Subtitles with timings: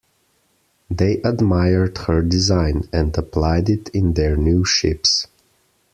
[0.89, 5.27] They admired her design, and applied it in their new ships.